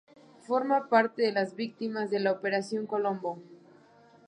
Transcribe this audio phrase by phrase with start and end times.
[0.47, 3.37] Forma parte de las víctimas de la Operación Colombo.